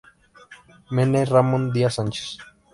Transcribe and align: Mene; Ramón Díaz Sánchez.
Mene; 0.95 1.23
Ramón 1.27 1.63
Díaz 1.73 1.93
Sánchez. 1.97 2.29